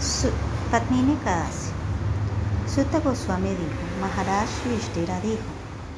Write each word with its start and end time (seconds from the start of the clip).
Su- 0.00 0.32
Padmini 0.70 1.16
Kadasi. 1.24 1.70
Sutta 2.66 3.00
Goswami 3.00 3.50
dijo, 3.50 3.82
Maharaj 4.00 4.48
Yudhishthira 4.64 5.20
dijo, 5.20 5.42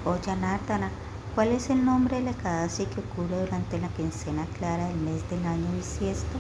oh 0.05 0.17
Janardana, 0.25 0.91
¿cuál 1.35 1.49
es 1.49 1.71
el 1.71 1.85
nombre 1.85 2.17
del 2.17 2.29
Ekadasi 2.29 2.87
que 2.87 3.01
ocurre 3.01 3.41
durante 3.41 3.79
la 3.79 3.89
quincena 3.89 4.47
clara 4.59 4.87
del 4.89 4.97
mes 4.99 5.29
del 5.29 5.45
año 5.45 5.71
bisiesto? 5.77 6.39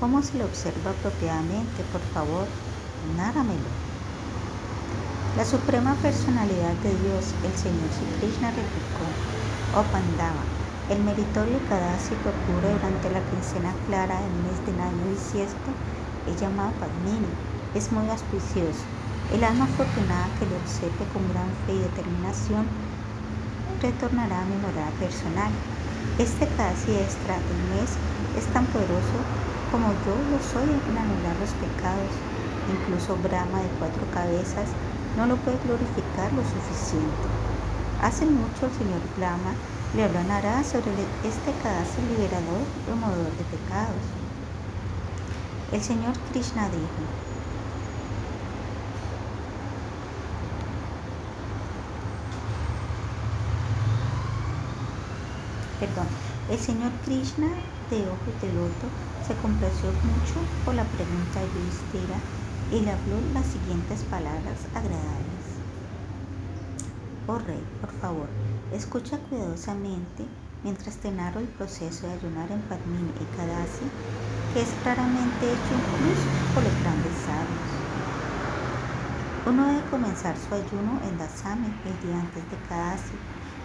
¿Cómo 0.00 0.22
se 0.22 0.38
lo 0.38 0.44
observa 0.46 0.90
apropiadamente? 0.90 1.84
Por 1.92 2.00
favor, 2.14 2.46
náramelo. 3.16 3.70
La 5.36 5.44
Suprema 5.44 5.94
Personalidad 6.02 6.74
de 6.82 6.90
Dios, 6.90 7.34
el 7.44 7.54
Señor 7.56 7.90
Sri 7.92 8.08
Krishna, 8.18 8.48
replicó, 8.50 9.04
oh 9.76 9.84
Pandava, 9.92 10.42
el 10.88 11.02
meritorio 11.04 11.58
Kadasi 11.68 12.16
que 12.16 12.28
ocurre 12.30 12.72
durante 12.72 13.10
la 13.10 13.20
quincena 13.30 13.72
clara 13.86 14.20
del 14.20 14.34
mes 14.42 14.58
del 14.66 14.80
año 14.80 15.04
bisiesto 15.10 15.70
es 16.28 16.40
llamado 16.40 16.72
Padmini, 16.78 17.32
es 17.74 17.90
muy 17.92 18.08
auspicioso. 18.08 18.84
El 19.32 19.44
alma 19.44 19.64
afortunada 19.64 20.28
que 20.38 20.46
lo 20.46 20.56
observe 20.56 21.04
con 21.12 21.24
gran 21.32 21.48
fe 21.66 21.74
y 21.76 21.84
determinación 21.84 22.64
retornará 23.80 24.40
a 24.40 24.48
mi 24.48 24.56
morada 24.56 24.90
personal. 25.00 25.52
Este 26.18 26.48
Kadasi 26.56 26.96
extra 26.96 27.36
del 27.36 27.62
mes 27.76 27.92
es 28.36 28.46
tan 28.52 28.64
poderoso 28.72 29.18
como 29.70 29.92
yo 30.04 30.16
lo 30.32 30.38
soy 30.40 30.64
en 30.64 30.96
anular 30.96 31.36
los 31.40 31.52
pecados. 31.60 32.12
Incluso 32.72 33.16
Brahma 33.20 33.60
de 33.60 33.70
cuatro 33.78 34.04
cabezas 34.12 34.68
no 35.16 35.26
lo 35.26 35.36
puede 35.44 35.60
glorificar 35.64 36.32
lo 36.32 36.42
suficiente. 36.44 37.26
Hace 38.02 38.24
mucho 38.24 38.66
el 38.66 38.74
señor 38.76 39.02
Brahma 39.16 39.52
le 39.94 40.04
habló 40.04 40.20
sobre 40.64 41.04
este 41.24 41.50
Kadasi 41.62 42.00
liberador 42.12 42.64
y 42.64 42.90
removedor 42.90 43.32
de 43.36 43.44
pecados. 43.52 44.17
El 45.70 45.82
señor 45.82 46.18
Krishna 46.32 46.70
dijo, 46.70 47.12
perdón, 55.78 56.08
el 56.48 56.58
señor 56.58 56.92
Krishna 57.04 57.48
de 57.90 58.08
ojos 58.08 58.40
de 58.40 58.50
loto 58.52 58.92
se 59.20 59.36
complació 59.36 59.92
mucho 60.02 60.48
por 60.64 60.74
la 60.74 60.90
pregunta 60.90 61.40
de 61.40 61.52
Yudhishthira 61.52 62.24
y 62.70 62.80
le 62.80 62.92
habló 62.92 63.20
las 63.34 63.46
siguientes 63.46 64.04
palabras 64.04 64.68
agradables. 64.72 65.60
Oh 67.26 67.38
rey, 67.38 67.62
por 67.80 67.92
favor, 67.92 68.30
escucha 68.70 69.18
cuidadosamente 69.18 70.32
mientras 70.64 70.96
te 70.96 71.10
narro 71.10 71.40
el 71.40 71.46
proceso 71.46 72.06
de 72.06 72.14
ayunar 72.14 72.50
en 72.50 72.60
Padmini 72.62 73.12
y 73.20 73.36
Kadasi, 73.36 73.86
que 74.52 74.62
es 74.62 74.70
raramente 74.84 75.46
hecho 75.46 75.72
incluso 75.74 76.28
por 76.54 76.62
los 76.62 76.74
grandes 76.82 77.14
sabios. 77.24 77.70
Uno 79.46 79.66
debe 79.66 79.90
comenzar 79.90 80.36
su 80.36 80.54
ayuno 80.54 81.00
en 81.08 81.16
Dasami 81.18 81.72
el 81.86 81.96
día 82.06 82.20
antes 82.20 82.44
de 82.50 82.56
Kadasi, 82.68 83.16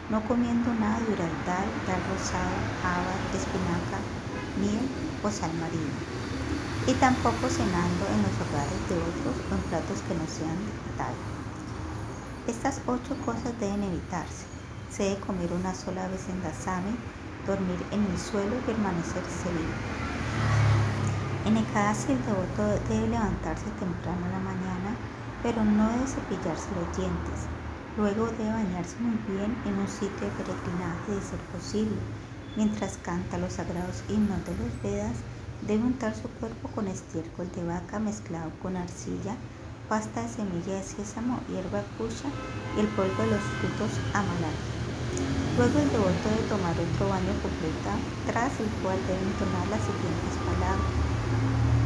no 0.09 0.21
comiendo 0.27 0.73
nada 0.75 0.99
de 0.99 1.13
uraldal, 1.13 1.67
dal 1.87 2.01
rosado, 2.11 2.55
haba, 2.83 3.15
espinaca, 3.33 3.99
miel 4.59 4.87
o 5.23 5.31
sal 5.31 5.51
marina, 5.59 5.97
y 6.87 6.93
tampoco 6.95 7.49
cenando 7.49 8.05
en 8.07 8.21
los 8.21 8.35
hogares 8.43 8.79
de 8.89 8.95
otros 8.95 9.35
o 9.49 9.55
en 9.55 9.61
platos 9.71 10.01
que 10.07 10.15
no 10.15 10.27
sean 10.27 10.59
tal. 10.97 11.15
Estas 12.47 12.81
ocho 12.85 13.15
cosas 13.25 13.57
deben 13.59 13.83
evitarse. 13.83 14.45
Se 14.95 15.01
debe 15.01 15.21
comer 15.21 15.51
una 15.51 15.73
sola 15.73 16.07
vez 16.07 16.29
en 16.29 16.43
Dasami, 16.43 16.93
dormir 17.47 17.81
en 17.89 18.05
el 18.05 18.19
suelo 18.19 18.53
y 18.55 18.61
permanecer 18.61 19.23
sereno. 19.25 19.73
En 21.45 21.57
Ekadasi 21.57 22.11
el 22.11 22.23
devoto 22.23 22.77
debe 22.87 23.07
levantarse 23.07 23.65
temprano 23.79 24.23
en 24.27 24.31
la 24.31 24.39
mañana, 24.39 24.93
pero 25.41 25.65
no 25.65 25.89
debe 25.89 26.05
cepillarse 26.05 26.69
los 26.77 26.95
dientes. 26.95 27.49
Luego 27.97 28.27
debe 28.37 28.53
bañarse 28.53 28.95
muy 28.99 29.17
bien 29.33 29.57
en 29.65 29.79
un 29.79 29.87
sitio 29.87 30.29
de 30.29 30.37
peregrinaje 30.37 31.09
de 31.09 31.21
ser 31.25 31.39
posible. 31.49 31.97
Mientras 32.55 32.97
canta 32.97 33.39
los 33.39 33.53
sagrados 33.53 34.03
himnos 34.09 34.45
de 34.45 34.53
los 34.61 34.83
Vedas, 34.83 35.17
debe 35.65 35.81
untar 35.81 36.13
su 36.13 36.29
cuerpo 36.37 36.69
con 36.69 36.87
estiércol 36.87 37.49
de 37.55 37.65
vaca 37.65 37.97
mezclado 37.97 38.51
con 38.61 38.77
arcilla, 38.77 39.37
pasta 39.89 40.21
de 40.21 40.29
semilla 40.29 40.75
de 40.75 40.83
sésamo, 40.83 41.39
hierba 41.49 41.81
kusha 41.97 42.29
y 42.77 42.81
el 42.81 42.87
polvo 42.89 43.23
de 43.23 43.31
los 43.31 43.41
frutos 43.57 43.97
amalak. 44.13 44.72
Luego 45.55 45.77
el 45.77 45.91
devoto 45.91 46.29
debe 46.29 46.47
tomar 46.49 46.79
otro 46.79 47.09
baño 47.09 47.39
completo, 47.39 47.89
tras 48.25 48.59
el 48.59 48.71
cual 48.81 49.05
debe 49.05 49.21
entonar 49.21 49.67
las 49.67 49.83
siguientes 49.83 50.39
palabras. 50.39 51.03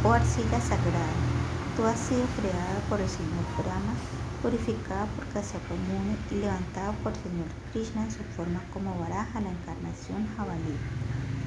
Oh 0.01 0.13
arcilla 0.13 0.61
sagrada, 0.61 1.27
tú 1.75 1.85
has 1.85 1.99
sido 1.99 2.29
creada 2.31 2.79
por 2.87 3.01
el 3.01 3.09
Señor 3.09 3.45
Brahma, 3.57 3.99
purificada 4.41 5.05
por 5.07 5.27
Kasyapamuni 5.27 6.25
y 6.29 6.35
levantada 6.35 6.93
por 7.03 7.11
el 7.11 7.19
Señor 7.19 7.47
Krishna 7.73 8.05
en 8.05 8.11
su 8.11 8.23
forma 8.23 8.63
como 8.69 8.97
baraja 8.99 9.41
la 9.41 9.51
encarnación 9.51 10.27
jabalí. 10.27 10.79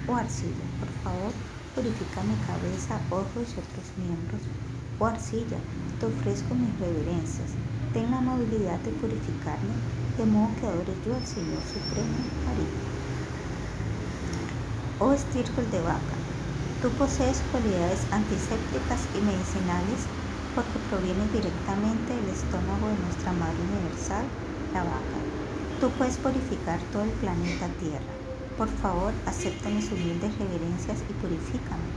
Oh 0.05 0.15
arcilla, 0.17 0.69
por 0.79 0.91
favor, 0.91 1.33
purifica 1.75 2.23
mi 2.23 2.37
cabeza, 2.37 3.07
ojos 3.09 3.55
y 3.57 3.61
otros 3.61 3.97
miembros. 3.97 4.43
Oh 4.99 5.07
arcilla, 5.07 5.65
te 5.99 6.05
ofrezco 6.05 6.55
mis 6.55 6.79
reverencias. 6.79 7.57
Ten 7.93 8.11
la 8.11 8.19
amabilidad 8.19 8.81
de 8.81 8.93
purificarme, 8.93 9.81
de 10.21 10.27
modo 10.27 10.53
que 10.61 10.67
adore 10.67 10.93
yo 11.01 11.17
al 11.17 11.25
Señor 11.25 11.65
Supremo, 11.65 12.21
Hari. 12.45 12.69
Oh 15.01 15.17
estiércol 15.17 15.65
de 15.73 15.81
vaca, 15.81 16.17
tú 16.83 16.93
posees 17.01 17.41
cualidades 17.49 18.05
antisépticas 18.13 19.01
y 19.17 19.25
medicinales 19.25 20.05
porque 20.53 20.77
proviene 20.93 21.25
directamente 21.33 22.13
del 22.13 22.37
estómago 22.37 22.93
de 22.93 23.01
nuestra 23.01 23.33
Madre 23.33 23.65
Universal, 23.65 24.29
la 24.77 24.85
vaca. 24.85 25.21
Tú 25.81 25.89
puedes 25.97 26.21
purificar 26.21 26.77
todo 26.93 27.09
el 27.09 27.17
planeta 27.25 27.73
Tierra. 27.81 28.13
Por 28.61 28.69
favor, 28.69 29.17
acepta 29.25 29.73
mis 29.73 29.89
humildes 29.89 30.37
reverencias 30.37 31.01
y 31.09 31.17
purifícame. 31.17 31.89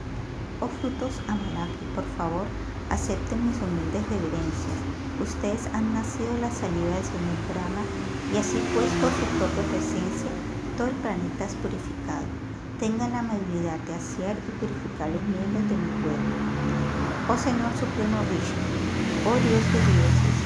Oh 0.63 0.71
frutos 0.79 1.19
amalaki, 1.27 1.83
por 1.91 2.07
favor, 2.15 2.47
acepten 2.87 3.51
mis 3.51 3.59
humildes 3.59 4.07
reverencias. 4.07 4.79
Ustedes 5.19 5.67
han 5.75 5.93
nacido 5.93 6.31
la 6.39 6.49
salida 6.49 6.95
del 6.95 7.05
Señor 7.05 7.39
Brahma 7.51 7.83
y 8.33 8.37
así 8.37 8.57
pues 8.73 8.89
por 8.97 9.13
su 9.13 9.25
propia 9.37 9.61
presencia 9.69 10.33
todo 10.73 10.89
el 10.89 10.97
planeta 11.05 11.45
es 11.45 11.53
purificado. 11.61 12.25
Tengan 12.81 13.13
la 13.13 13.21
amabilidad 13.21 13.77
de 13.85 13.93
asear 13.93 14.33
y 14.33 14.51
purificar 14.57 15.13
los 15.13 15.21
miembros 15.21 15.69
de 15.69 15.77
mi 15.77 15.91
cuerpo. 16.01 16.33
Oh 17.29 17.37
Señor 17.37 17.69
Supremo 17.77 18.25
Vishnu, 18.33 18.65
oh 19.29 19.37
Dios 19.37 19.65
de 19.69 19.79
dioses, 19.85 20.37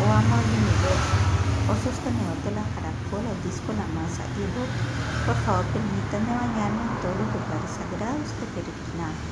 oh 0.00 0.08
amo 0.08 0.40
del 0.40 0.56
universo, 0.56 1.16
oh 1.68 1.76
sostenedor 1.84 2.38
de 2.48 2.52
la 2.56 2.64
caracola, 2.72 3.28
el 3.28 3.40
disco, 3.44 3.76
la 3.76 3.86
masa 3.92 4.24
y 4.34 4.48
el 4.48 4.54
otro, 4.64 4.82
por 5.28 5.38
favor 5.44 5.68
permítanme 5.68 6.32
bañarme 6.32 6.80
en 6.80 6.96
todos 7.04 7.16
los 7.20 7.28
lugares 7.28 7.70
sagrados 7.76 8.28
de 8.40 8.46
peregrinaje. 8.56 9.30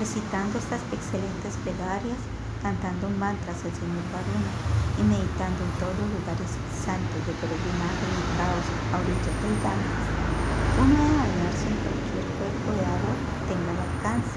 Recitando 0.00 0.56
estas 0.56 0.80
excelentes 0.88 1.52
plegarias, 1.62 2.18
cantando 2.62 3.08
mantras 3.16 3.56
al 3.64 3.72
Señor 3.72 4.04
Varuna 4.12 4.52
y 5.00 5.02
meditando 5.04 5.60
en 5.64 5.72
todos 5.80 5.96
los 5.96 6.10
lugares 6.20 6.50
santos 6.76 7.20
de 7.24 7.32
peregrinaje 7.40 8.02
ubicados 8.04 8.66
a 8.92 8.94
orillas 9.00 9.36
del 9.40 9.56
Ganges, 9.64 10.06
uno 10.80 10.94
debe 10.96 11.16
bañarse 11.24 11.66
en 11.68 11.78
cualquier 11.80 12.26
cuerpo 12.36 12.68
de 12.76 12.84
agua 12.84 13.14
tenga 13.48 13.70
al 13.72 13.84
alcance. 13.84 14.36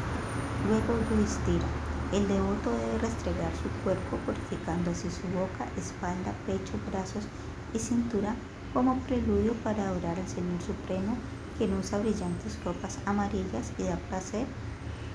Luego 0.68 0.92
Yudhishthira, 1.08 1.70
el 2.12 2.28
devoto 2.28 2.72
debe 2.72 2.98
restregar 3.00 3.52
su 3.60 3.70
cuerpo 3.84 4.18
purificando 4.26 4.92
así 4.92 5.12
su 5.12 5.28
boca, 5.36 5.68
espalda, 5.76 6.32
pecho, 6.48 6.80
brazos 6.90 7.28
y 7.74 7.80
cintura 7.80 8.36
como 8.74 8.98
preludio 9.06 9.54
para 9.64 9.88
adorar 9.88 10.18
al 10.18 10.28
Señor 10.28 10.62
Supremo, 10.62 11.18
quien 11.58 11.74
usa 11.78 12.00
brillantes 12.00 12.58
ropas 12.64 13.00
amarillas 13.06 13.72
y 13.78 13.84
da 13.84 13.98
placer 14.10 14.48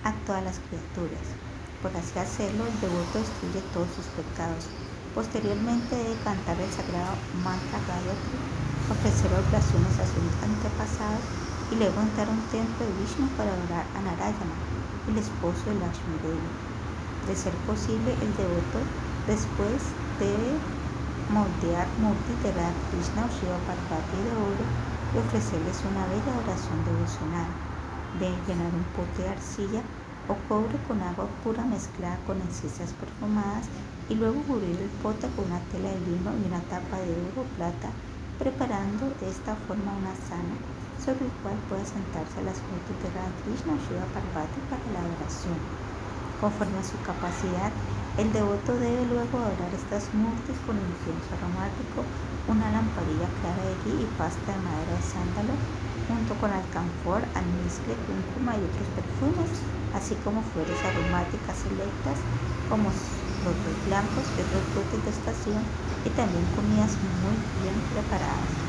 a 0.05 0.13
todas 0.27 0.45
las 0.45 0.61
criaturas. 0.61 1.48
Por 1.83 1.95
así 1.95 2.19
hacerlo, 2.19 2.67
el 2.67 2.81
devoto 2.83 3.23
destruye 3.23 3.63
todos 3.71 3.87
sus 3.95 4.11
pecados. 4.19 4.67
Posteriormente 5.15 5.95
debe 5.95 6.19
cantar 6.27 6.59
el 6.59 6.67
sagrado 6.75 7.15
mantra 7.47 7.79
Gayatri, 7.87 8.35
ofrecer 8.91 9.31
oraciones 9.31 9.95
a 10.03 10.07
sus 10.11 10.27
antepasados 10.43 11.23
y 11.71 11.79
luego 11.79 12.03
entrar 12.03 12.27
a 12.27 12.35
un 12.35 12.43
templo 12.51 12.83
de 12.83 12.99
Vishnu 12.99 13.31
para 13.39 13.55
adorar 13.55 13.87
a 13.95 14.01
Narayana, 14.03 14.59
el 15.07 15.23
esposo 15.23 15.63
de 15.71 15.79
Lakshmi 15.79 16.19
Devi. 16.19 16.51
De 17.31 17.35
ser 17.39 17.55
posible, 17.63 18.11
el 18.11 18.33
devoto 18.35 18.83
después 19.31 19.79
debe 20.19 20.59
moldear 21.31 21.87
murtis 22.03 22.43
de 22.43 22.59
Radha 22.59 22.75
Krishna 22.91 23.23
o 23.23 23.31
Shiva 23.31 23.59
Parvati 23.71 24.19
de 24.19 24.35
oro 24.35 24.65
y 25.15 25.23
ofrecerles 25.23 25.79
una 25.87 26.11
bella 26.11 26.43
oración 26.43 26.83
devocional. 26.83 27.51
Debe 28.19 28.35
llenar 28.51 28.75
un 28.75 28.87
pote 28.99 29.23
de 29.23 29.31
arcilla 29.31 29.83
o 30.29 30.35
cobre 30.49 30.79
con 30.87 31.01
agua 31.03 31.27
pura 31.43 31.65
mezclada 31.65 32.19
con 32.27 32.41
esencias 32.43 32.93
perfumadas 32.95 33.67
y 34.09 34.15
luego 34.15 34.41
cubrir 34.43 34.77
el 34.77 34.93
pote 35.03 35.29
con 35.35 35.47
una 35.47 35.61
tela 35.73 35.89
de 35.91 36.01
lino 36.01 36.31
y 36.37 36.47
una 36.47 36.61
tapa 36.69 36.97
de 37.01 37.13
oro 37.13 37.43
o 37.43 37.57
plata, 37.57 37.91
preparando 38.39 39.11
de 39.21 39.29
esta 39.29 39.57
forma 39.67 39.97
una 39.97 40.15
sana 40.29 40.57
sobre 41.01 41.27
el 41.27 41.33
cual 41.43 41.57
pueda 41.69 41.85
sentarse 41.85 42.43
las 42.45 42.61
fotos 42.61 42.97
de 43.03 43.09
Radha 43.17 43.33
Krishna 43.45 43.75
Shiva 43.83 44.07
Parvati 44.13 44.61
para 44.69 44.85
la 44.93 45.01
adoración. 45.01 45.59
conforme 46.41 46.79
a 46.79 46.85
su 46.85 46.99
capacidad. 47.03 47.73
El 48.17 48.33
devoto 48.33 48.75
debe 48.79 49.07
luego 49.07 49.39
adorar 49.39 49.73
estas 49.75 50.13
murtis 50.15 50.59
con 50.67 50.75
incienso 50.79 51.31
aromático, 51.39 52.03
una 52.47 52.71
lamparilla 52.71 53.31
clara 53.43 53.63
de 53.63 53.77
ghee 53.85 54.03
y 54.03 54.09
pasta 54.19 54.53
de 54.53 54.63
madera 54.63 54.95
de 54.95 55.03
sándalo, 55.03 55.55
junto 56.09 56.39
con 56.39 56.53
alcanfor, 56.53 57.31
almizcle, 57.35 58.01
cúrcuma 58.03 58.57
y 58.59 58.65
otros 58.65 58.91
perfumes, 58.91 59.57
así 59.93 60.21
como 60.21 60.43
flores 60.45 60.85
aromáticas 60.85 61.59
selectas 61.63 62.27
como 62.65 62.91
los 63.41 63.85
blancos 63.85 64.35
y 64.37 64.41
otros 64.43 64.69
frutos 64.69 65.05
de 65.05 65.11
estación 65.11 65.73
y 66.05 66.11
también 66.15 66.51
comidas 66.51 67.03
muy 67.03 67.37
bien 67.53 67.89
preparadas. 67.89 68.67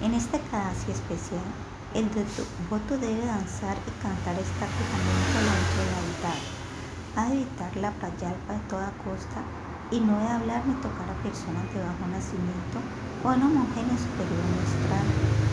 En 0.00 0.14
esta 0.14 0.48
casi 0.48 0.90
especial, 0.90 1.56
el 1.92 2.10
devoto 2.10 2.98
debe 2.98 3.24
danzar 3.26 3.84
y 3.86 3.92
cantar 3.98 4.38
estáticamente 4.38 5.38
delante 5.38 5.80
del 5.80 5.94
altar. 5.94 6.52
Ha 7.14 7.28
de 7.30 7.34
evitar 7.42 7.76
la 7.76 7.98
prayalpa 7.98 8.54
de 8.54 8.60
toda 8.62 8.96
costa 8.98 9.52
y 9.90 10.00
no 10.00 10.18
de 10.20 10.28
hablar 10.28 10.66
ni 10.66 10.80
tocar 10.80 11.10
a 11.10 11.20
personas 11.20 11.70
de 11.72 11.80
bajo 11.80 12.06
nacimiento 12.08 12.90
o 13.22 13.28
a 13.28 13.34
una 13.34 13.48
mujer 13.48 13.84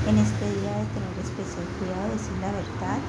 en 0.07 0.17
este 0.19 0.45
día 0.63 0.71
de 0.71 0.87
tener 0.95 1.15
especial 1.19 1.67
cuidado 1.75 2.07
de 2.07 2.15
decir 2.15 2.37
la 2.39 2.51
verdad 2.55 2.99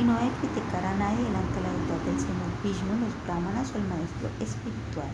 y 0.00 0.04
no 0.08 0.16
de 0.16 0.32
criticar 0.40 0.84
a 0.88 0.96
nadie 0.96 1.20
delante 1.20 1.52
de 1.52 1.68
la 1.68 1.72
verdad 1.76 2.00
del 2.08 2.16
Señor 2.16 2.48
Vishnu, 2.64 2.96
los 2.96 3.12
brahmanas 3.28 3.72
o 3.72 3.76
el 3.76 3.84
maestro 3.92 4.32
espiritual. 4.40 5.12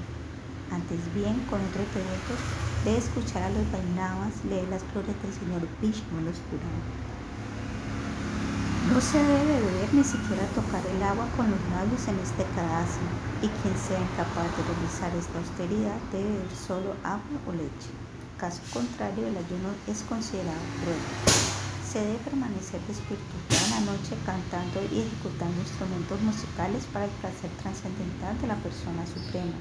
Antes 0.71 1.03
bien, 1.19 1.35
con 1.51 1.59
otros 1.59 1.91
devotos, 1.91 2.39
debe 2.87 2.99
escuchar 3.03 3.43
a 3.43 3.51
los 3.51 3.67
vainavas, 3.75 4.39
leer 4.47 4.71
las 4.71 4.87
glorias 4.95 5.19
del 5.19 5.35
Señor 5.35 5.63
Vishnu, 5.83 6.23
los 6.23 6.39
Puranas. 6.47 6.87
No 8.87 8.99
se 9.03 9.19
debe 9.19 9.67
beber 9.67 9.91
ni 9.99 10.07
siquiera 10.07 10.47
tocar 10.55 10.83
el 10.87 11.03
agua 11.03 11.27
con 11.35 11.51
los 11.51 11.63
labios 11.75 12.07
en 12.07 12.19
este 12.23 12.47
cadastro 12.55 13.07
y 13.43 13.51
quien 13.51 13.75
sea 13.75 13.99
incapaz 13.99 14.47
de 14.55 14.63
realizar 14.63 15.11
esta 15.19 15.39
austeridad 15.43 15.99
debe 16.15 16.39
beber 16.39 16.55
solo 16.55 16.95
agua 17.03 17.39
o 17.47 17.53
leche. 17.55 18.02
Caso 18.43 18.59
contrario, 18.75 19.31
el 19.31 19.39
ayuno 19.39 19.71
es 19.87 20.03
considerado 20.03 20.59
prueba. 20.83 21.07
Se 21.87 22.03
debe 22.03 22.19
permanecer 22.27 22.83
despierto 22.91 23.39
toda 23.47 23.71
la 23.71 23.87
noche 23.87 24.19
cantando 24.27 24.83
y 24.91 25.07
ejecutando 25.07 25.63
instrumentos 25.63 26.19
musicales 26.27 26.83
para 26.91 27.07
el 27.07 27.15
placer 27.23 27.47
trascendental 27.63 28.35
de 28.43 28.51
la 28.51 28.59
persona 28.59 29.07
suprema. 29.07 29.55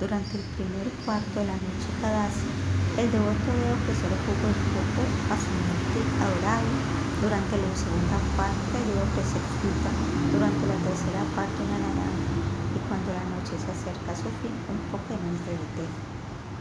Durante 0.00 0.40
el 0.40 0.44
primer 0.56 0.88
cuarto 1.04 1.36
de 1.36 1.52
la 1.52 1.58
noche 1.60 1.88
cadastro, 2.00 2.48
el 2.96 3.04
devoto 3.12 3.48
debe 3.60 3.76
ofrecer 3.76 4.08
el 4.08 4.22
jugo 4.24 4.48
de 4.48 4.64
coco 4.72 5.04
a 5.04 5.36
su 5.36 5.52
mente 5.52 6.00
adorable 6.16 6.76
durante 7.20 7.60
la 7.60 7.72
segunda 7.76 8.16
parte 8.40 8.72
debe 8.88 9.04
ofrecer 9.04 9.44
fruta, 9.60 9.92
durante 10.32 10.64
la 10.64 10.80
tercera 10.80 11.28
parte 11.36 11.60
una 11.60 11.76
naranja 11.76 12.40
y 12.72 12.78
cuando 12.88 13.12
la 13.12 13.26
noche 13.36 13.60
se 13.60 13.68
acerca 13.68 14.16
a 14.16 14.16
su 14.16 14.32
fin 14.40 14.56
un 14.64 14.80
poco 14.88 15.12
más 15.12 15.36
de 15.44 15.60
té. 15.76 16.11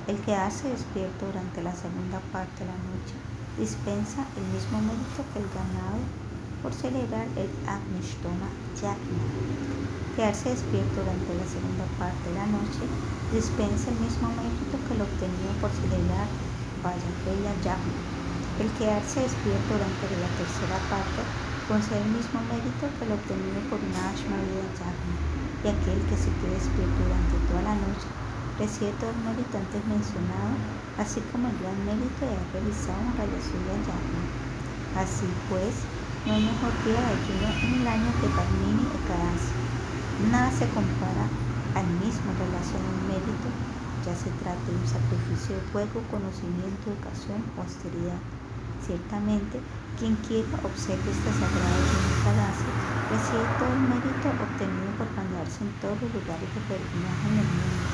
El 0.07 0.17
quedarse 0.25 0.65
despierto 0.65 1.29
durante 1.29 1.61
la 1.61 1.77
segunda 1.77 2.17
parte 2.33 2.65
de 2.65 2.73
la 2.73 2.79
noche 2.89 3.13
dispensa 3.53 4.25
el 4.33 4.45
mismo 4.49 4.81
mérito 4.81 5.21
que 5.29 5.37
el 5.37 5.45
ganado 5.53 6.01
por 6.65 6.73
celebrar 6.73 7.29
el 7.37 7.45
Agnishtoma 7.69 8.49
Yagna. 8.81 9.25
Quedarse 10.17 10.57
despierto 10.57 11.05
durante 11.05 11.37
la 11.37 11.45
segunda 11.45 11.85
parte 12.01 12.33
de 12.33 12.33
la 12.33 12.49
noche 12.49 12.81
dispensa 13.29 13.93
el 13.93 14.01
mismo 14.01 14.25
mérito 14.41 14.73
que 14.89 14.93
el 14.97 15.05
obtenido 15.05 15.53
por 15.61 15.69
celebrar 15.69 16.25
Vajrayana 16.81 17.53
Yagna. 17.61 18.01
El 18.57 18.73
quedarse 18.81 19.21
despierto 19.21 19.69
durante 19.69 20.17
la 20.17 20.33
tercera 20.33 20.81
parte 20.89 21.21
posee 21.69 22.01
el 22.01 22.09
mismo 22.09 22.41
mérito 22.49 22.89
que 22.97 23.05
el 23.05 23.13
obtenido 23.13 23.61
por 23.69 23.77
una 23.77 24.09
Ashmaria 24.09 24.65
Yagna, 24.81 25.15
y 25.61 25.65
aquel 25.69 26.01
que 26.09 26.17
se 26.17 26.33
quede 26.41 26.57
despierto 26.57 26.97
durante 27.05 27.37
toda 27.45 27.61
la 27.69 27.77
noche 27.77 28.20
recibe 28.59 28.91
todo 28.99 29.11
el 29.11 29.21
mérito 29.23 29.57
antes 29.57 29.81
mencionado, 29.87 30.53
así 30.97 31.21
como 31.31 31.47
el 31.47 31.57
gran 31.59 31.77
mérito 31.85 32.25
de 32.25 32.35
haber 32.35 32.49
realizado 32.51 32.99
un 32.99 33.15
Rayasuya 33.15 33.75
Yagna. 33.87 34.23
Así 34.99 35.27
pues, 35.47 35.87
no 36.25 36.33
hay 36.33 36.43
mejor 36.43 36.73
día 36.83 36.99
de 36.99 37.11
ayuno 37.15 37.47
en 37.63 37.71
el 37.81 37.87
año 37.87 38.09
que 38.19 38.27
Parmini 38.35 38.85
o 38.85 38.99
Kadasi. 39.07 39.55
Nada 40.29 40.51
se 40.51 40.67
compara 40.75 41.25
al 41.73 41.87
mismo 42.03 42.27
en 42.29 42.39
relación 42.45 42.83
al 42.83 43.01
mérito, 43.07 43.47
ya 44.05 44.13
se 44.13 44.29
trate 44.43 44.67
de 44.67 44.77
un 44.77 44.87
sacrificio 44.87 45.55
de 45.55 45.65
fuego, 45.71 46.03
conocimiento, 46.11 46.91
educación 46.91 47.41
o 47.55 47.63
austeridad. 47.63 48.19
Ciertamente, 48.85 49.61
quien 49.97 50.15
quiera 50.27 50.57
observe 50.65 51.05
esta 51.05 51.31
sagrada 51.31 51.81
Kadasi 52.25 52.69
recibe 53.11 53.45
todo 53.59 53.71
el 53.73 53.85
mérito 53.91 54.27
obtenido 54.29 54.89
por 54.97 55.07
bañarse 55.15 55.63
en 55.63 55.71
todos 55.81 55.97
los 56.01 56.11
lugares 56.13 56.49
de 56.53 56.61
peregrinaje 56.67 57.25
en 57.29 57.37
el 57.39 57.49
mundo. 57.49 57.90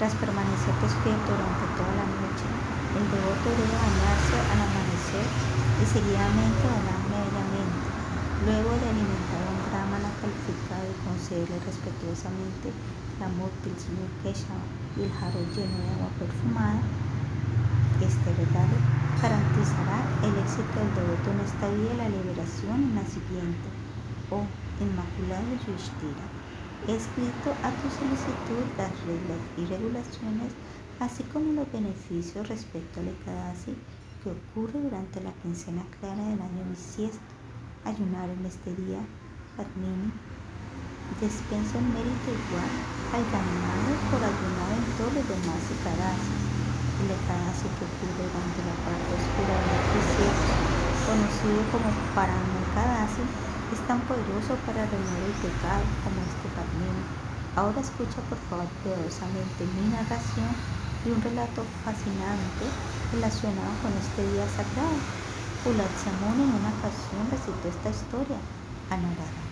Tras 0.00 0.16
permanecer 0.16 0.72
despierto 0.80 1.28
durante 1.28 1.76
toda 1.76 1.92
la 1.92 2.08
noche, 2.08 2.48
el 2.96 3.04
devoto 3.04 3.52
debe 3.52 3.68
bañarse 3.68 4.32
al 4.48 4.64
amanecer 4.64 5.28
y 5.76 5.84
seguidamente 5.84 6.64
orar 6.72 7.04
mediamente. 7.04 7.84
Luego 8.48 8.80
de 8.80 8.96
alimentar 8.96 9.44
a 9.44 9.52
un 9.52 9.60
brahmana 9.68 10.08
calificado 10.24 10.88
y 10.88 10.96
concederle 11.04 11.60
respetuosamente 11.68 12.72
la 13.20 13.28
murti 13.28 13.76
señor 13.76 14.08
Keshava 14.24 14.64
y 14.96 15.04
el 15.04 15.12
jarro 15.12 15.44
lleno 15.52 15.76
de 15.84 15.92
agua 15.92 16.08
perfumada, 16.16 16.80
este 18.00 18.28
regalo 18.40 18.80
garantizará 19.20 20.00
el 20.24 20.32
éxito 20.32 20.80
del 20.80 20.96
devoto 20.96 21.28
en 21.28 21.44
esta 21.44 21.68
vida 21.76 21.92
y 21.92 22.00
la 22.00 22.08
liberación 22.08 22.88
en 22.88 22.94
la 22.96 23.04
siguiente. 23.04 23.68
Oh 24.32 24.48
Inmaculado 24.80 25.44
Yudhishthira, 25.60 26.24
he 26.24 26.39
escrito 26.88 27.52
a 27.62 27.70
tu 27.80 27.86
solicitud 27.92 28.64
las 28.78 28.92
reglas 29.04 29.42
y 29.56 29.66
regulaciones, 29.66 30.52
así 31.00 31.22
como 31.32 31.52
los 31.52 31.70
beneficios 31.72 32.48
respecto 32.48 33.00
al 33.00 33.08
Ekadasi 33.08 33.76
que 34.22 34.30
ocurre 34.30 34.80
durante 34.80 35.20
la 35.20 35.32
quincena 35.42 35.84
clara 35.98 36.22
del 36.28 36.40
año 36.40 36.64
bisiesto. 36.70 37.32
Ayunar 37.84 38.28
en 38.28 38.44
este 38.44 38.74
día, 38.76 39.00
Padmini, 39.56 40.12
dispensa 41.20 41.78
un 41.78 41.88
mérito 41.92 42.28
igual 42.28 42.72
al 43.16 43.24
ganado 43.32 43.90
por 44.12 44.20
ayunar 44.20 44.70
en 44.76 44.86
todos 44.96 45.14
los 45.14 45.26
demás 45.28 45.60
Ekadasis 45.80 46.50
el 47.00 47.16
ecadasi 47.16 47.64
que 47.80 47.84
ocurre 47.88 48.28
durante 48.28 48.60
la 48.60 48.76
parte 48.84 49.10
oscura 49.16 49.54
de 49.56 49.66
la 49.72 49.80
tristeza, 49.88 50.52
conocido 51.08 51.60
como 51.72 51.88
Paramekadasi, 52.12 53.24
es 53.74 53.82
tan 53.86 54.00
poderoso 54.10 54.54
para 54.66 54.86
remover 54.86 55.30
el 55.30 55.36
pecado 55.42 55.84
como 56.02 56.18
este 56.22 56.48
camino. 56.54 57.02
Ahora 57.56 57.80
escucha 57.80 58.18
por 58.30 58.38
favor 58.50 58.66
cuidadosamente 58.82 59.66
mi 59.74 59.90
narración 59.90 60.50
y 61.06 61.10
un 61.10 61.22
relato 61.22 61.62
fascinante 61.84 62.64
relacionado 63.12 63.74
con 63.82 63.92
este 63.94 64.22
día 64.32 64.46
sagrado. 64.50 64.98
Ulatsamuni 65.66 66.42
en 66.46 66.54
una 66.56 66.72
ocasión 66.78 67.22
recitó 67.30 67.68
esta 67.68 67.90
historia 67.90 68.38
a 68.90 68.96
Naradaji. 68.96 69.50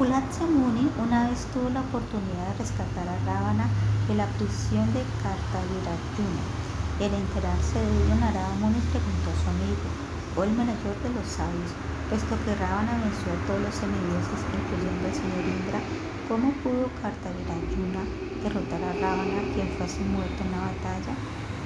Pulatsa 0.00 0.46
Muni 0.46 0.90
una 0.96 1.28
vez 1.28 1.44
tuvo 1.52 1.68
la 1.68 1.80
oportunidad 1.80 2.48
de 2.52 2.58
rescatar 2.64 3.06
a 3.06 3.18
Ravana 3.26 3.68
de 4.08 4.14
la 4.14 4.24
prisión 4.38 4.86
de 4.94 5.02
Kartavirarjuna. 5.22 6.59
Al 7.04 7.14
enterarse 7.16 7.80
de 7.80 7.88
ello, 7.96 8.14
Narada 8.20 8.52
Muni 8.60 8.76
preguntó 8.92 9.32
a 9.32 9.40
su 9.40 9.48
amigo, 9.48 9.88
o 10.36 10.44
el 10.44 10.52
mayor 10.52 10.96
de 11.00 11.08
los 11.16 11.24
sabios, 11.32 11.72
puesto 12.12 12.36
que 12.44 12.52
Ravana 12.60 13.00
venció 13.00 13.32
a 13.32 13.40
todos 13.48 13.64
los 13.64 13.72
semidioses, 13.72 14.40
incluyendo 14.52 15.08
al 15.08 15.16
señor 15.16 15.44
Indra, 15.48 15.80
¿cómo 16.28 16.52
pudo 16.60 16.92
Kartavirarjuna 17.00 18.04
derrotar 18.44 18.84
a 18.84 18.92
Ravana, 19.00 19.48
quien 19.56 19.72
fue 19.80 19.88
así 19.88 20.04
muerto 20.04 20.44
en 20.44 20.52
la 20.52 20.60
batalla? 20.60 21.16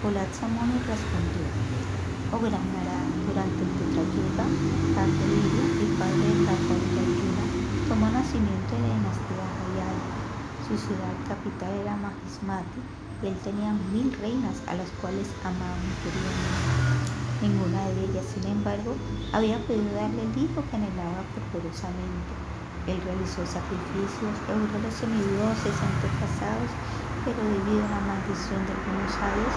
Muni 0.07 0.79
respondió, 0.87 1.47
oh 2.31 2.39
gran 2.39 2.67
Narada, 2.71 3.11
durante 3.27 3.59
el 3.59 3.71
Tetrayuga, 3.75 4.47
Kartaviri, 4.95 5.63
el 5.83 5.91
padre 5.99 6.25
de 6.31 6.37
Kartavirarjuna, 6.47 7.45
tomó 7.91 8.07
nacimiento 8.07 8.71
en 8.79 8.83
la 8.87 8.91
dinastía 9.03 9.47
Hayala. 9.51 10.07
Su 10.63 10.79
ciudad 10.79 11.17
capital 11.27 11.75
era 11.75 11.99
Mahismati 11.99 13.04
él 13.23 13.37
tenía 13.45 13.73
mil 13.95 14.11
reinas 14.19 14.59
a 14.67 14.75
las 14.75 14.91
cuales 15.01 15.31
amaba 15.45 15.79
imperialmente. 15.79 17.15
Ninguna 17.45 17.87
de 17.95 18.11
ellas, 18.11 18.27
sin 18.33 18.49
embargo, 18.51 18.97
había 19.33 19.61
podido 19.69 19.93
darle 19.95 20.25
el 20.25 20.35
hijo 20.35 20.65
que 20.67 20.77
anhelaba 20.77 21.23
poderosamente. 21.53 22.33
Él 22.89 22.99
realizó 23.05 23.45
sacrificios, 23.45 24.35
logró 24.49 24.77
los 24.81 24.95
semidioses 24.97 25.77
antepasados, 25.77 26.71
pero 27.25 27.41
debido 27.41 27.81
a 27.85 27.93
la 27.97 28.03
maldición 28.05 28.61
de 28.65 28.73
algunos 28.77 29.11
sabios, 29.17 29.55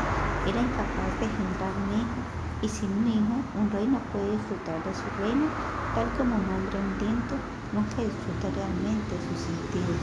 era 0.48 0.64
incapaz 0.64 1.12
de 1.20 1.28
engendrar 1.28 1.74
un 1.76 1.90
hijo, 2.00 2.20
y 2.64 2.68
sin 2.68 2.92
un 2.92 3.08
hijo, 3.08 3.36
un 3.60 3.68
rey 3.70 3.88
no 3.88 4.00
puede 4.16 4.32
disfrutar 4.32 4.80
de 4.84 4.94
su 4.96 5.08
reino, 5.20 5.52
tal 5.94 6.08
como 6.16 6.40
un 6.40 6.48
hombre 6.48 6.80
hambriento 6.80 7.36
nunca 7.76 8.00
disfruta 8.00 8.48
realmente 8.56 9.12
sus 9.28 9.40
sentidos. 9.44 10.02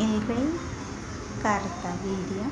El 0.00 0.16
rey 0.26 0.48
Cartaviria 1.42 2.48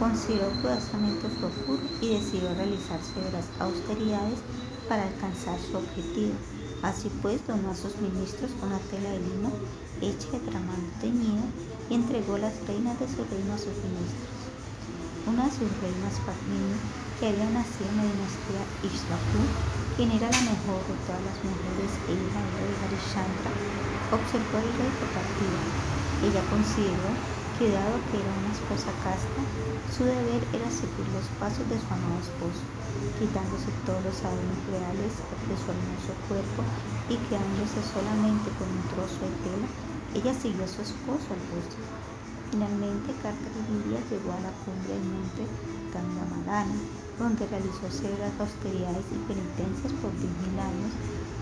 consideró 0.00 0.50
cuidadosamente 0.58 1.30
su 1.38 1.46
apuro 1.46 1.86
y 2.00 2.18
decidió 2.18 2.52
realizar 2.58 2.98
severas 2.98 3.46
austeridades 3.60 4.42
para 4.88 5.06
alcanzar 5.06 5.54
su 5.62 5.78
objetivo. 5.78 6.34
Así 6.82 7.14
pues, 7.22 7.46
donó 7.46 7.70
a 7.70 7.78
sus 7.78 7.94
ministros 8.02 8.50
una 8.58 8.82
tela 8.90 9.14
de 9.14 9.22
lino 9.22 9.54
hecha 10.02 10.34
de 10.34 10.42
tramado 10.50 10.82
teñido 11.00 11.46
y 11.88 11.94
entregó 11.94 12.36
las 12.38 12.58
reinas 12.66 12.98
de 12.98 13.06
su 13.06 13.22
reino 13.22 13.54
a 13.54 13.62
sus 13.62 13.78
ministros. 13.86 14.34
Una 15.30 15.46
de 15.46 15.54
sus 15.54 15.70
reinas, 15.78 16.18
Padmini, 16.26 16.74
que 17.22 17.30
había 17.30 17.46
nacido 17.54 17.86
en 17.86 18.02
la 18.02 18.10
dinastía 18.10 18.62
Ishvaku, 18.82 19.46
quien 19.94 20.10
era 20.10 20.26
la 20.26 20.42
mejor 20.42 20.82
de 20.90 20.98
todas 21.06 21.22
las 21.22 21.38
mujeres 21.46 21.92
e 22.10 22.18
hija 22.18 22.38
del 22.42 22.66
rey 22.66 22.74
Harishchandra, 22.82 23.50
observó 24.10 24.58
al 24.58 24.74
rey 24.74 24.90
por 24.98 25.06
partida. 25.14 26.01
Ella 26.22 26.42
consideró 26.46 27.10
que 27.58 27.74
dado 27.74 27.98
que 28.10 28.22
era 28.22 28.30
una 28.30 28.54
esposa 28.54 28.94
casta, 29.02 29.42
su 29.90 30.06
deber 30.06 30.42
era 30.54 30.70
seguir 30.70 31.06
los 31.10 31.26
pasos 31.42 31.66
de 31.66 31.76
su 31.76 31.88
amado 31.90 32.22
esposo, 32.22 32.62
quitándose 33.18 33.74
todos 33.82 34.06
los 34.06 34.18
adornos 34.22 34.62
reales 34.70 35.12
de 35.18 35.56
su 35.58 35.66
hermoso 35.66 36.14
cuerpo 36.30 36.62
y 37.10 37.18
quedándose 37.26 37.82
solamente 37.90 38.54
con 38.54 38.70
un 38.70 38.86
trozo 38.94 39.18
de 39.18 39.34
tela, 39.42 39.68
ella 40.14 40.32
siguió 40.32 40.62
a 40.62 40.70
su 40.70 40.86
esposo 40.86 41.26
al 41.34 41.42
bosque. 41.50 41.82
Finalmente, 42.54 43.16
Carta 43.18 43.48
llegó 43.50 44.30
a 44.30 44.44
la 44.46 44.52
cumbre 44.62 44.92
del 44.94 45.08
monte 45.10 45.42
Gangamadana, 45.90 46.78
donde 47.18 47.50
realizó 47.50 47.90
severas 47.90 48.36
austeridades 48.38 49.08
y 49.10 49.18
penitencias 49.26 49.92
por 49.98 50.12
10.000 50.14 50.54
años, 50.60 50.92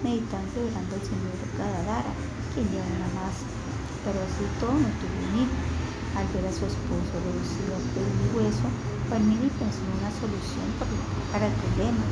meditando 0.02 0.54
y 0.56 0.72
orando 0.72 0.94
al 0.96 1.04
señor 1.04 1.36
Gadadara, 1.58 2.12
quien 2.54 2.64
lleva 2.70 2.86
una 2.86 3.10
masa. 3.20 3.59
Pero 4.04 4.16
así 4.24 4.44
todo 4.56 4.72
no 4.72 4.88
tuvo 4.96 5.16
un 5.28 5.34
hijo. 5.44 5.58
Al 6.16 6.26
ver 6.34 6.42
a 6.48 6.52
su 6.52 6.66
esposo 6.66 7.12
reducido 7.22 7.70
a 7.76 7.80
pelo 7.94 8.10
y 8.10 8.28
hueso, 8.34 8.66
Palmini 9.12 9.46
pensó 9.60 9.78
en 9.84 10.00
una 10.00 10.10
solución 10.18 10.66
para 11.30 11.46
el 11.46 11.54
problema. 11.54 12.04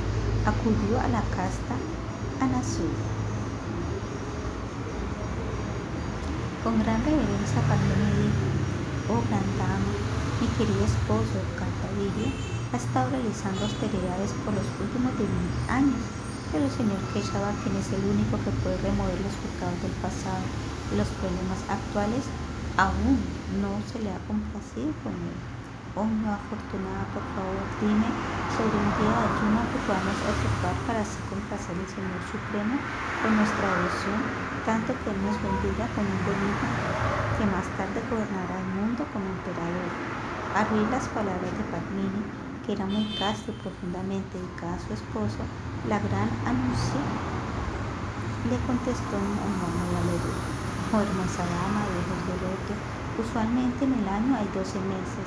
Acudió 0.46 1.00
a 1.00 1.08
la 1.08 1.22
casta 1.34 1.74
Anasuya. 2.38 3.08
Con 6.62 6.78
gran 6.78 7.00
reverencia, 7.02 7.58
Palmini 7.66 8.28
dijo, 8.28 8.46
oh 9.10 9.22
gran 9.26 9.48
dama, 9.58 9.92
mi 10.38 10.46
querido 10.54 10.84
esposo, 10.84 11.42
Cantavilla, 11.58 12.28
ha 12.70 12.76
estado 12.76 13.10
realizando 13.10 13.66
austeridades 13.66 14.30
por 14.44 14.54
los 14.54 14.68
últimos 14.78 15.10
de 15.18 15.26
mil 15.26 15.50
años, 15.66 16.02
pero 16.52 16.68
el 16.68 16.70
señor 16.70 17.00
Keshava, 17.10 17.50
quien 17.64 17.74
es 17.80 17.88
el 17.90 18.04
único 18.04 18.36
que 18.44 18.54
puede 18.62 18.78
remover 18.84 19.18
los 19.18 19.34
pecados 19.42 19.80
del 19.82 19.96
pasado 20.04 20.44
los 20.96 21.08
problemas 21.20 21.60
actuales, 21.68 22.24
aún 22.78 23.20
no 23.60 23.76
se 23.90 24.00
le 24.00 24.14
ha 24.14 24.20
complacido 24.24 24.94
con 25.04 25.12
él. 25.12 25.38
Oh 25.98 26.06
no 26.06 26.30
afortunada, 26.30 27.10
por 27.10 27.24
favor, 27.34 27.64
dime 27.82 28.06
sobre 28.54 28.76
un 28.76 28.92
día 29.02 29.12
de 29.18 29.24
ayuno 29.28 29.60
que 29.72 29.82
podamos 29.82 30.18
ocupar 30.30 30.76
para 30.86 31.02
así 31.02 31.18
complacer 31.26 31.74
al 31.74 31.90
Señor 31.90 32.22
Supremo 32.30 32.78
con 33.18 33.34
nuestra 33.34 33.66
devoción, 33.66 34.20
tanto 34.62 34.94
que 34.94 35.10
Él 35.10 35.18
nos 35.26 35.36
bendiga 35.42 35.90
con 35.98 36.06
un 36.06 36.20
buen 36.22 36.38
que 37.34 37.46
más 37.50 37.66
tarde 37.74 37.98
gobernará 38.06 38.62
el 38.62 38.70
mundo 38.78 39.02
como 39.10 39.26
emperador. 39.26 39.90
Al 40.54 40.90
las 40.90 41.06
palabras 41.10 41.52
de 41.54 41.66
Padmini, 41.66 42.22
que 42.62 42.72
era 42.78 42.86
muy 42.86 43.06
casta 43.18 43.50
y 43.50 43.58
profundamente 43.58 44.38
dedicada 44.38 44.74
a 44.74 44.84
su 44.86 44.94
esposo, 44.94 45.42
la 45.88 45.98
gran 45.98 46.30
Anuncia 46.46 47.02
le 48.50 48.58
contestó 48.66 49.18
en 49.18 49.34
un 49.34 49.54
muy 49.58 49.92
alegre. 49.98 50.57
Oh 50.90 51.00
hermosa 51.00 51.44
dama 51.44 51.84
de 51.84 51.98
ojos 52.00 52.22
loto, 52.40 52.72
usualmente 53.28 53.84
en 53.84 53.92
el 53.92 54.08
año 54.08 54.36
hay 54.36 54.48
12 54.54 54.78
meses, 54.80 55.26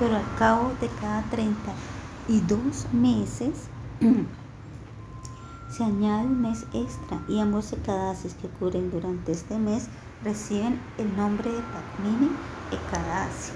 pero 0.00 0.16
al 0.16 0.34
cabo 0.36 0.72
de 0.80 0.88
cada 1.00 1.22
32 1.30 2.92
meses 2.92 3.68
se 5.70 5.84
añade 5.84 6.26
un 6.26 6.42
mes 6.42 6.66
extra 6.72 7.20
y 7.28 7.38
ambos 7.38 7.72
Ekadasis 7.72 8.34
que 8.34 8.48
ocurren 8.48 8.90
durante 8.90 9.30
este 9.30 9.56
mes 9.58 9.86
reciben 10.24 10.80
el 10.98 11.16
nombre 11.16 11.52
de 11.52 11.62
Padmini 11.62 12.30
Ekadasi 12.72 13.52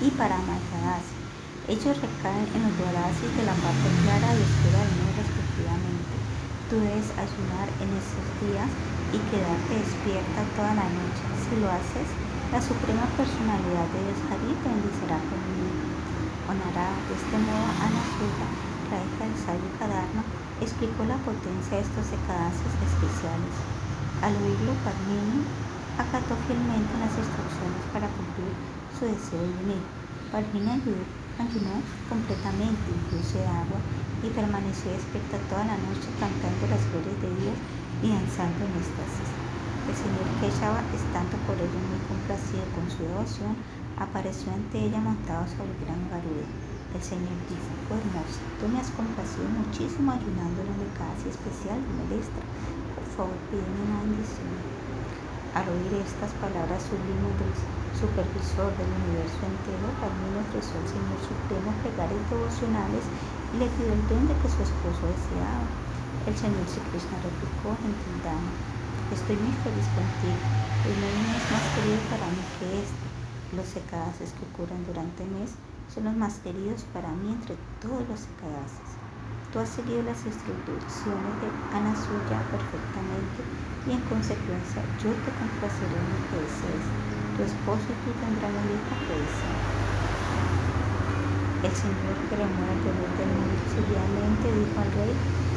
y 0.00 0.10
Parama 0.12 0.56
Ekadasi. 0.56 1.18
Ellos 1.68 2.00
recaen 2.00 2.48
en 2.54 2.62
los 2.62 2.78
dorasis 2.78 3.36
de 3.36 3.44
la 3.44 3.52
parte 3.52 3.88
clara 4.04 4.32
y 4.32 4.40
oscura 4.40 4.78
del 4.80 4.96
mes 5.04 5.16
respectivamente. 5.18 6.37
Tú 6.68 6.76
debes 6.76 7.08
ayunar 7.16 7.64
en 7.80 7.88
estos 7.96 8.28
días 8.44 8.68
y 9.08 9.16
quedarte 9.32 9.72
despierta 9.72 10.44
toda 10.52 10.76
la 10.76 10.84
noche. 10.84 11.24
Si 11.48 11.56
lo 11.64 11.64
haces, 11.64 12.04
la 12.52 12.60
suprema 12.60 13.08
personalidad 13.16 13.88
de 13.88 14.04
Dios 14.04 14.20
Hari 14.28 14.52
te 14.52 14.68
bendicirá 14.68 15.16
conmigo. 15.16 15.80
Honará 16.44 16.92
de 17.08 17.16
este 17.16 17.36
modo 17.40 17.72
a 17.72 17.86
Nasuya, 17.88 18.48
la 18.92 19.00
hija 19.00 19.22
del 19.24 19.36
sabio 19.40 19.70
Kadarma, 19.80 20.20
explicó 20.60 21.08
la 21.08 21.16
potencia 21.24 21.80
de 21.80 21.88
estos 21.88 22.04
secadaces 22.04 22.72
especiales. 22.84 23.54
Al 24.20 24.36
oírlo, 24.36 24.76
Padmini 24.84 25.48
acató 25.96 26.36
fielmente 26.44 26.92
las 27.00 27.16
instrucciones 27.16 27.80
para 27.96 28.12
cumplir 28.12 28.52
su 28.92 29.08
deseo 29.08 29.40
de 29.40 29.56
unir. 29.64 29.84
Padmini 30.28 30.84
ayunó 31.40 31.80
completamente, 32.12 32.92
incluso 32.92 33.40
de 33.40 33.48
agua, 33.48 33.80
y 34.22 34.28
permaneció 34.30 34.90
despierta 34.90 35.38
toda 35.46 35.64
la 35.64 35.78
noche 35.78 36.10
cantando 36.18 36.66
las 36.66 36.82
glorias 36.90 37.18
de 37.22 37.30
Dios 37.38 37.56
y 38.02 38.08
danzando 38.10 38.66
en 38.66 38.74
éxtasis. 38.78 39.30
El 39.88 39.96
señor 39.96 40.26
Keshava, 40.42 40.82
estando 40.92 41.34
por 41.48 41.56
ello 41.56 41.80
muy 41.88 42.02
complacido 42.10 42.64
con 42.76 42.84
su 42.92 43.00
devoción, 43.08 43.56
apareció 43.96 44.52
ante 44.52 44.84
ella 44.84 45.00
montado 45.00 45.48
sobre 45.48 45.72
el 45.72 45.82
gran 45.86 46.02
garuda. 46.12 46.46
El 46.94 47.02
señor 47.02 47.36
dijo, 47.48 47.68
oh 47.88 48.00
hermosa, 48.00 48.40
tú 48.58 48.64
me 48.68 48.80
has 48.80 48.90
complacido 48.92 49.44
muchísimo 49.48 50.12
ayunando 50.12 50.60
en 50.64 50.72
un 50.76 50.92
casi 50.96 51.28
especial 51.28 51.78
de 51.80 51.92
Melestra. 52.00 52.44
Por 52.96 53.06
favor, 53.12 53.38
pídeme 53.48 53.80
una 53.84 54.08
bendición. 54.08 54.56
Al 55.56 55.68
oír 55.68 56.04
estas 56.04 56.32
palabras 56.38 56.84
sublimes 56.84 57.34
del 57.40 57.54
supervisor 57.96 58.70
del 58.78 58.92
universo 58.92 59.40
entero, 59.42 59.88
también 59.98 60.36
ofreció 60.38 60.76
al 60.78 60.86
Señor 60.86 61.18
Supremo 61.24 61.68
plegarias 61.82 62.24
devocionales 62.28 63.04
y 63.08 63.27
le 63.56 63.64
pidió 63.64 63.92
el 63.96 64.04
don 64.12 64.28
de 64.28 64.36
que 64.44 64.52
su 64.52 64.60
esposo 64.60 65.08
deseaba. 65.08 65.64
El 66.28 66.36
Señor 66.36 66.68
Sri 66.68 66.84
Krishna 66.92 67.16
replicó 67.24 67.72
dama, 68.20 68.52
estoy 69.08 69.36
muy 69.40 69.56
feliz 69.64 69.88
contigo, 69.96 70.44
no 70.84 71.04
hay 71.08 71.18
mes 71.32 71.44
más 71.48 71.64
querido 71.72 72.00
para 72.12 72.28
mí 72.28 72.44
que 72.60 72.68
este. 72.84 73.06
Los 73.56 73.64
secadas 73.64 74.20
que 74.20 74.44
ocurren 74.52 74.84
durante 74.84 75.24
el 75.24 75.32
mes 75.32 75.56
son 75.88 76.04
los 76.04 76.16
más 76.20 76.44
queridos 76.44 76.84
para 76.92 77.08
mí 77.08 77.32
entre 77.32 77.56
todos 77.80 78.04
los 78.04 78.20
secadas. 78.20 78.76
Tú 79.48 79.64
has 79.64 79.72
seguido 79.72 80.04
las 80.04 80.20
instrucciones 80.28 81.32
de 81.40 81.48
Ana 81.72 81.96
Suya 81.96 82.44
perfectamente 82.52 83.40
y 83.88 83.96
en 83.96 84.04
consecuencia 84.12 84.84
yo 85.00 85.08
te 85.24 85.32
complaceré 85.32 85.96
en 85.96 86.08
lo 86.12 86.20
que 86.28 86.36
desees. 86.44 86.84
Tu 87.32 87.40
esposo 87.48 87.88
y 87.88 87.96
tú 88.04 88.12
tendrán 88.20 88.52
una 88.52 88.76
hija 88.76 88.94
que 89.08 89.16
desea. 89.16 89.77
El 91.58 91.74
Señor 91.74 92.14
del 92.30 92.46
mundo 92.54 92.88
seriamente 93.66 94.46
dijo 94.46 94.78
al 94.78 94.92
rey 94.94 95.10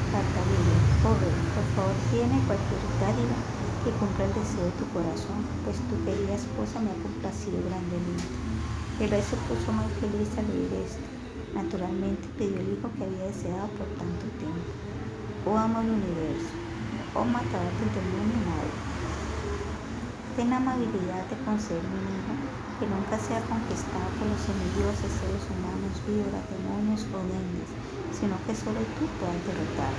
Cartavillo, 0.10 0.78
oh 1.06 1.14
rey, 1.14 1.38
por 1.54 1.68
favor 1.78 1.94
tiene 2.10 2.42
cualquier 2.50 2.82
dádiva 2.98 3.38
que 3.86 3.94
cumpla 4.02 4.26
el 4.26 4.34
deseo 4.34 4.66
de 4.66 4.82
tu 4.82 4.86
corazón, 4.98 5.46
pues 5.62 5.78
tu 5.88 6.02
querida 6.02 6.34
esposa 6.42 6.82
me 6.82 6.90
ha 6.90 6.98
complacido 7.06 7.62
grandemente. 7.70 8.34
El 8.98 9.14
rey 9.14 9.22
se 9.22 9.38
puso 9.46 9.70
muy 9.70 9.86
feliz 10.02 10.26
al 10.42 10.50
oír 10.50 10.74
esto. 10.74 11.06
Naturalmente 11.54 12.26
pidió 12.34 12.58
el 12.58 12.82
hijo 12.82 12.90
que 12.98 13.06
había 13.06 13.30
deseado 13.30 13.70
por 13.78 13.86
tanto 14.02 14.26
tiempo. 14.42 14.74
Oh 15.46 15.54
amo 15.54 15.86
el 15.86 16.02
universo, 16.02 16.50
oh 17.14 17.30
matador 17.30 17.74
del 17.78 17.94
demonio 17.94 18.42
madre. 18.50 18.74
Ten 20.34 20.50
amabilidad 20.50 21.30
de 21.30 21.38
concederme 21.46 21.94
un 21.94 22.10
hijo 22.10 22.34
que 22.82 22.90
nunca 22.90 23.14
sea 23.14 23.38
conquistado 23.46 24.10
por 24.18 24.26
los 24.26 24.42
semidioses, 24.42 25.06
seres 25.22 25.46
humanos, 25.54 25.71
víboras, 26.08 26.46
demonios 26.50 27.06
o 27.14 27.18
dengues, 27.26 27.72
sino 28.16 28.36
que 28.46 28.54
solo 28.54 28.82
tú 28.98 29.06
puedas 29.20 29.42
derrotar. 29.46 29.94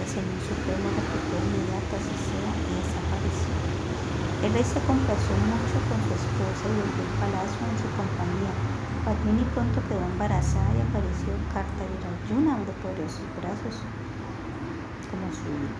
El 0.00 0.08
Señor 0.08 0.40
Supremo 0.42 0.86
repitió 0.92 1.34
inmediata 1.38 1.94
así 1.98 2.16
sea 2.16 2.52
y 2.52 2.70
desapareció. 2.80 3.54
El 4.42 4.50
rey 4.50 4.66
se 4.66 4.82
complació 4.82 5.34
mucho 5.46 5.78
con 5.86 5.98
su 6.02 6.12
esposa 6.18 6.64
y 6.66 6.74
volvió 6.74 7.02
al 7.06 7.16
palacio 7.22 7.62
en 7.62 7.78
su 7.78 7.88
compañía. 7.94 8.52
Padmini 9.06 9.46
pronto 9.54 9.78
quedó 9.86 10.02
embarazada 10.02 10.70
y 10.74 10.82
apareció 10.82 11.34
Carta 11.54 11.82
de 11.82 12.74
poderosos 12.82 13.26
brazos 13.38 13.82
como 15.10 15.26
su 15.30 15.46
hijo. 15.46 15.78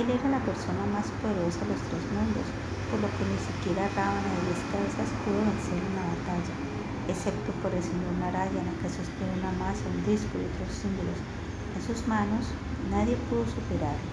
Él 0.00 0.08
era 0.08 0.36
la 0.36 0.42
persona 0.44 0.84
más 0.92 1.08
poderosa 1.20 1.60
de 1.64 1.76
los 1.76 1.82
tres 1.92 2.04
mundos, 2.12 2.48
por 2.88 3.00
lo 3.00 3.08
que 3.12 3.24
ni 3.28 3.40
siquiera 3.40 3.88
Ravana 3.92 4.24
de 4.24 4.52
diez 4.52 4.62
cabezas 4.72 5.08
pudo 5.24 5.40
vencer 5.44 5.80
una 5.80 6.04
batalla, 6.12 6.71
excepto 7.08 7.50
por 7.62 7.74
el 7.74 7.82
señor 7.82 8.14
Narayana 8.20 8.72
que 8.78 8.90
sostiene 8.90 9.34
una 9.42 9.54
masa, 9.58 9.82
un 9.90 10.02
disco 10.06 10.38
y 10.38 10.46
otros 10.46 10.70
símbolos. 10.70 11.18
En 11.74 11.82
sus 11.82 12.06
manos 12.06 12.52
nadie 12.90 13.18
pudo 13.26 13.42
superarlo. 13.48 14.10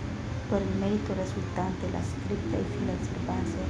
Por 0.49 0.63
el 0.63 0.73
mérito 0.81 1.13
resultante 1.13 1.85
de 1.85 1.93
la 1.93 2.01
estricta 2.01 2.55
y 2.57 2.65
fiel 2.65 2.89
observancia 2.89 3.65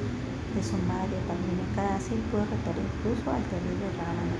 de 0.56 0.64
su 0.64 0.80
madre, 0.88 1.20
Palmina 1.28 1.68
Cadacil, 1.76 2.24
pudo 2.32 2.48
retar 2.48 2.76
incluso 2.80 3.28
al 3.28 3.44
terrible 3.52 3.92
Rábano. 4.00 4.36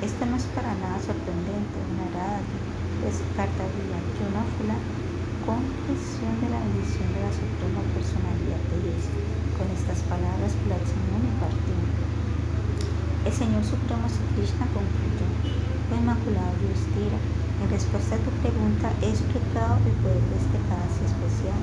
Esto 0.00 0.22
no 0.26 0.36
es 0.36 0.46
para 0.54 0.76
nada 0.78 1.00
sorprendente, 1.02 1.76
una 1.90 2.06
arada 2.12 2.40
es 3.04 3.18
Cartagena, 3.34 3.98
Jonófula, 4.16 4.76
con 5.44 5.60
presión 5.86 6.34
de 6.40 6.48
la 6.50 6.60
bendición 6.62 7.08
de 7.12 7.20
la 7.22 7.32
suprema 7.34 7.82
personalidad 7.94 8.62
de 8.70 8.78
Dios. 8.86 9.04
Con 9.58 9.66
estas 9.72 10.00
palabras 10.06 10.52
y 10.52 10.68
partió. 10.68 11.85
El 13.26 13.34
Señor 13.34 13.66
Supremo 13.66 14.06
Sri 14.06 14.22
Krishna 14.38 14.70
concluyó, 14.70 15.26
oh 15.26 15.98
Inmaculado 15.98 16.54
Yudhishthira, 16.62 17.18
en 17.58 17.66
respuesta 17.74 18.14
a 18.14 18.22
tu 18.22 18.30
pregunta 18.38 18.86
he 19.02 19.10
explicado 19.10 19.82
el 19.82 19.98
poder 19.98 20.22
de 20.30 20.38
este 20.38 20.62
caso 20.70 21.02
especial, 21.02 21.58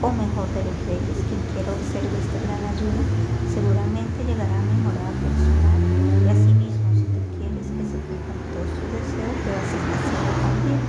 o 0.00 0.08
mejor 0.08 0.48
de 0.56 0.64
los 0.64 0.72
reyes, 0.88 1.20
quien 1.28 1.44
quiera 1.52 1.68
observar 1.68 2.16
este 2.16 2.38
gran 2.48 2.64
ayuno, 2.64 3.04
seguramente 3.44 4.24
llegará 4.24 4.56
a 4.56 4.68
mejorar 4.72 5.12
personal 5.20 5.80
y 6.16 6.26
asimismo 6.32 6.88
si 6.96 7.04
tú 7.04 7.20
quieres 7.36 7.68
que 7.68 7.84
se 7.92 7.98
cumplan 8.08 8.40
todos 8.56 8.72
tus 8.72 8.88
deseos, 8.96 9.36
debas 9.44 9.68
estar 9.68 10.32
también 10.32 10.80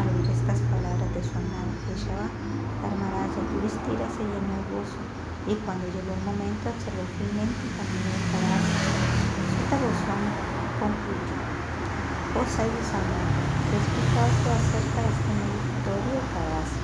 al 0.00 0.08
oír 0.16 0.32
estas 0.32 0.64
palabras 0.72 1.12
de 1.12 1.20
su 1.20 1.34
amado 1.36 1.76
Keshava, 1.84 2.32
Dharmaraja 2.80 3.40
Yudhishthira 3.52 4.08
se 4.16 4.24
llenó 4.24 4.64
de 4.64 4.80
gozo 4.80 5.00
y 5.44 5.52
cuando 5.60 5.84
llegó 5.92 6.16
el 6.16 6.24
momento 6.24 6.72
observó 6.72 7.04
finalmente 7.20 7.60
el 7.68 7.72
camino 7.76 8.08
del 8.16 8.24
palacio. 8.32 8.77
Esta 9.68 9.84
Goswami 9.84 10.32
concluyó, 10.80 11.36
oh 12.40 12.46
sabio 12.48 12.80
sagrado, 12.88 13.36
te 13.68 13.76
he 13.76 13.80
explicado 13.84 14.32
todo 14.40 14.56
acerca 14.56 14.98
de 15.04 15.10
este 15.12 15.28
meritorio 15.28 16.20
palacio. 16.32 16.80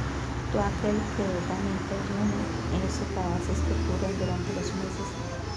Todo 0.52 0.68
aquel 0.68 0.96
que 1.16 1.24
verdaderamente 1.24 1.90
ayuno 1.96 2.36
en 2.44 2.80
los 2.84 2.96
palacios 3.16 3.56
que 3.64 3.72
ocurren 3.72 4.20
durante 4.20 4.50
los 4.52 4.68
meses 4.84 5.08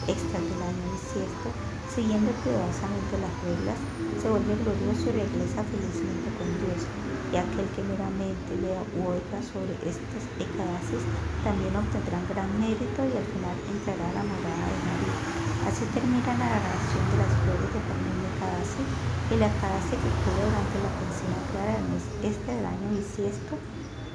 extras 0.08 0.40
del 0.40 0.72
año 0.72 0.88
bisiesto, 0.96 1.48
siguiendo 1.92 2.32
cuidadosamente 2.48 3.20
las 3.20 3.36
reglas, 3.44 3.80
se 4.24 4.28
vuelve 4.32 4.56
glorioso 4.64 5.12
y 5.12 5.20
regresa 5.20 5.68
felizmente 5.68 6.32
con 6.32 6.48
Dios 6.64 6.88
y 6.88 7.36
aquel 7.44 7.68
que 7.76 7.84
meramente 7.92 8.56
lea 8.56 8.80
u 9.04 9.20
oiga 9.20 9.44
sobre 9.44 9.76
estos 9.84 10.24
ecadas 10.40 10.96
también 11.44 11.76
obtendrá 11.76 12.24
gran 12.32 12.48
mérito 12.56 13.04
y 13.04 13.20
al 13.20 13.28
final 13.36 13.58
entrará 13.68 14.16
a 14.16 14.16
la 14.16 14.24
morada 14.24 14.64
de 14.72 14.80
María. 14.88 15.37
Así 15.68 15.84
termina 15.94 16.24
la 16.28 16.48
narración 16.48 17.04
de 17.12 17.18
las 17.18 17.34
flores 17.44 17.68
de 17.76 17.82
Carmen 17.84 18.24
de 18.24 19.36
y 19.36 19.38
la 19.38 19.52
Cadase 19.60 20.00
que 20.00 20.08
ocurre 20.16 20.48
durante 20.48 20.80
la 20.80 20.92
piscina 20.96 21.38
clara 21.52 21.74
del 21.76 21.92
mes 21.92 22.08
este 22.24 22.56
del 22.56 22.66
año 22.66 22.88
bisiesto 22.96 23.60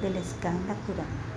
del 0.01 0.17
Skanda 0.25 0.73
Kurama. 0.87 1.32